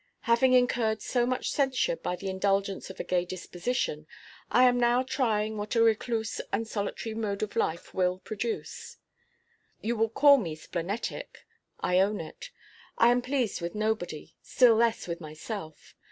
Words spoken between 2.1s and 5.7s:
the indulgence of a gay disposition, I am now trying